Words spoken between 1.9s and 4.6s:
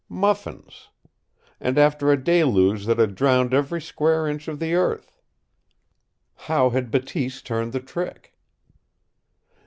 a deluge that had drowned every square inch of